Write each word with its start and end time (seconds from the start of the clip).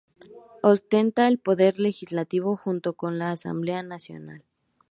Ostenta 0.63 1.27
el 1.27 1.37
poder 1.37 1.79
legislativo 1.79 2.57
junto 2.57 2.93
con 2.93 3.19
la 3.19 3.29
Asamblea 3.29 3.83
Nacional. 3.83 4.43